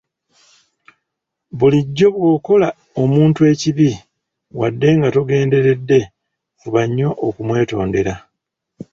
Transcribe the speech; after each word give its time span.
Bulijjo 1.57 2.07
bw’okola 2.15 2.69
omuntu 3.01 3.39
ekibi 3.51 3.89
wadde 4.59 4.89
nga 4.97 5.09
togenderedde 5.15 5.99
fuba 6.59 6.81
nnyo 6.87 7.09
okumwetondera. 7.27 8.13